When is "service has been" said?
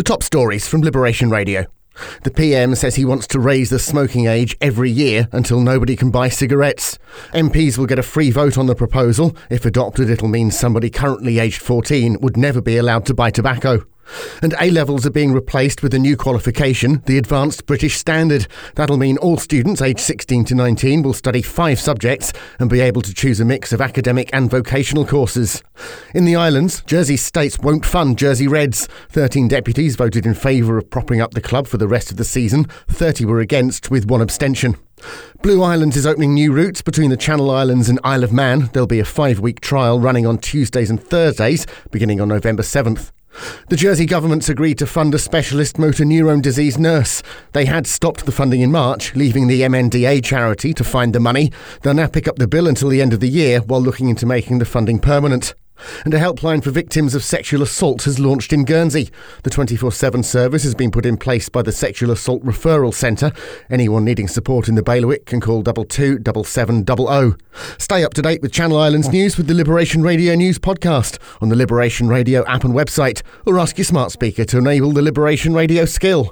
60.22-60.90